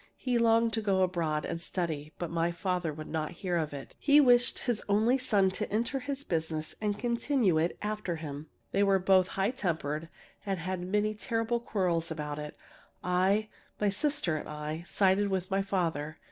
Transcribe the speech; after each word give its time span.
He 0.17 0.39
longed 0.39 0.73
to 0.73 0.81
go 0.81 1.03
abroad 1.03 1.45
and 1.45 1.61
study, 1.61 2.11
but 2.17 2.31
my 2.31 2.51
father 2.51 2.91
would 2.91 3.07
not 3.07 3.33
hear 3.33 3.55
of 3.55 3.71
it. 3.71 3.93
He 3.99 4.19
wished 4.19 4.57
his 4.65 4.81
only 4.89 5.19
son 5.19 5.51
to 5.51 5.71
enter 5.71 5.99
his 5.99 6.23
business 6.23 6.73
and 6.81 6.97
continue 6.97 7.59
it 7.59 7.77
after 7.83 8.15
him. 8.15 8.47
They 8.71 8.81
were 8.81 8.97
both 8.97 9.27
high 9.27 9.51
tempered 9.51 10.09
and 10.43 10.57
had 10.57 10.81
many 10.81 11.13
terrible 11.13 11.59
quarrels 11.59 12.09
about 12.09 12.39
it. 12.39 12.57
I 13.03 13.49
my 13.79 13.89
sister 13.89 14.37
and 14.37 14.49
I 14.49 14.81
sided 14.87 15.27
with 15.27 15.51
my 15.51 15.61
father. 15.61 16.17